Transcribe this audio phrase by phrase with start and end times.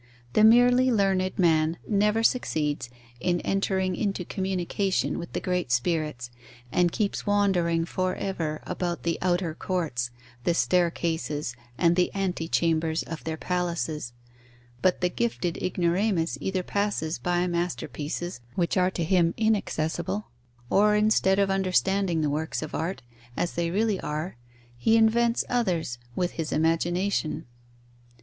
[0.33, 6.31] The merely learned man never succeeds in entering into communication with the great spirits,
[6.71, 10.09] and keeps wandering for ever about the outer courts,
[10.43, 14.13] the staircases, and the antechambers of their palaces;
[14.81, 20.29] but the gifted ignoramus either passes by masterpieces which are to him inaccessible,
[20.71, 23.03] or instead of understanding the works of art,
[23.37, 24.35] as they really are,
[24.79, 27.45] he invents others, with his imagination.